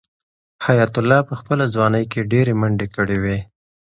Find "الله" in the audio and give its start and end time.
0.99-1.19